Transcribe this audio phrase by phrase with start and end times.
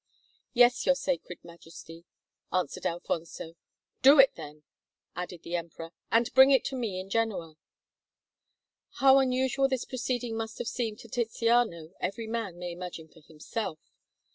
[0.55, 2.05] "Yes, your sacred Majesty,"
[2.51, 3.55] answered Alfonso.
[4.01, 4.63] "Do it, then,"
[5.15, 7.55] added the Emperor, "and bring it to me in Genoa."
[8.93, 13.77] How unusual this proceeding must have seemed to Tiziano every man may imagine for himself.